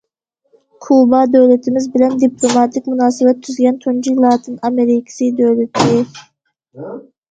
[0.85, 6.05] كۇبا دۆلىتىمىز بىلەن دىپلوماتىك مۇناسىۋەت تۈزگەن تۇنجى لاتىن ئامېرىكىسى دۆلىتى.